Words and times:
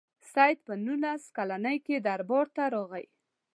سید 0.31 0.57
په 0.67 0.73
نولس 0.85 1.23
کلني 1.37 1.77
کې 1.85 1.95
دربار 2.07 2.45
ته 2.55 2.63
راغی. 2.73 3.05